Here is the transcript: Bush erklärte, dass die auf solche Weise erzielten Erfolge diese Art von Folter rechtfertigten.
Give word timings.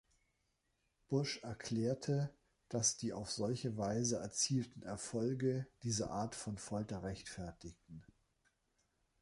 Bush 1.09 1.43
erklärte, 1.43 2.33
dass 2.69 2.97
die 2.97 3.13
auf 3.13 3.29
solche 3.29 3.77
Weise 3.77 4.17
erzielten 4.17 4.81
Erfolge 4.81 5.67
diese 5.83 6.09
Art 6.09 6.33
von 6.33 6.57
Folter 6.57 7.03
rechtfertigten. 7.03 8.03